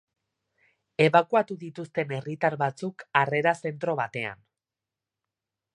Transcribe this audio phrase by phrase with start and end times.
[1.03, 4.45] Ebakuatu dituzten herritar batzuk, harrera zentro batean.